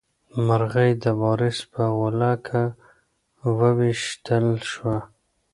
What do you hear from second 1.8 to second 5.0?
غولکه وویشتل شوه.